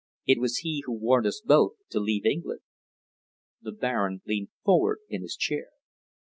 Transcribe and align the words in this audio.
It 0.25 0.39
was 0.39 0.57
he 0.65 0.81
who 0.87 0.93
warned 0.93 1.27
us 1.27 1.43
both 1.45 1.73
to 1.91 1.99
leave 1.99 2.25
England." 2.25 2.61
The 3.61 3.71
Baron 3.71 4.23
leaned 4.25 4.49
forward 4.65 4.97
in 5.09 5.21
his 5.21 5.35
chair. 5.35 5.67